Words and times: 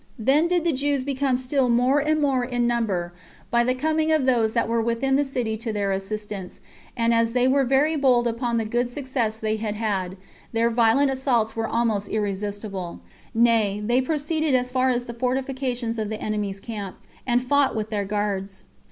Then 0.17 0.47
did 0.47 0.63
the 0.63 0.71
Jews 0.73 1.03
become 1.03 1.37
still 1.37 1.69
more 1.69 1.99
and 1.99 2.19
more 2.19 2.43
in 2.43 2.65
number 2.65 3.13
by 3.51 3.63
the 3.63 3.75
coming 3.75 4.11
of 4.11 4.25
those 4.25 4.53
that 4.53 4.67
were 4.67 4.81
within 4.81 5.15
the 5.15 5.23
city 5.23 5.55
to 5.57 5.71
their 5.71 5.91
assistance; 5.91 6.59
and 6.97 7.13
as 7.13 7.33
they 7.33 7.47
were 7.47 7.63
very 7.63 7.95
bold 7.95 8.25
upon 8.25 8.57
the 8.57 8.65
good 8.65 8.89
success 8.89 9.37
they 9.37 9.57
had 9.57 9.75
had, 9.75 10.17
their 10.53 10.71
violent 10.71 11.11
assaults 11.11 11.55
were 11.55 11.67
almost 11.67 12.09
irresistible; 12.09 13.01
nay, 13.35 13.79
they 13.79 14.01
proceeded 14.01 14.55
as 14.55 14.71
far 14.71 14.89
as 14.89 15.05
the 15.05 15.13
fortifications 15.13 15.99
of 15.99 16.09
the 16.09 16.19
enemies' 16.19 16.59
camp, 16.59 16.95
and 17.27 17.43
fought 17.43 17.75
with 17.75 17.91
their 17.91 18.03
guards. 18.05 18.63